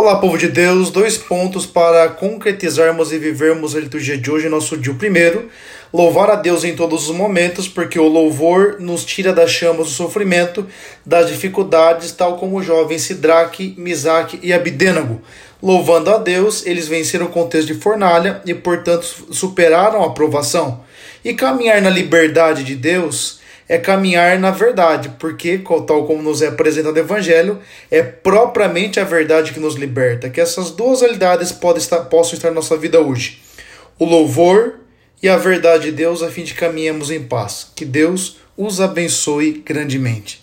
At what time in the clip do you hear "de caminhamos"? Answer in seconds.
36.44-37.10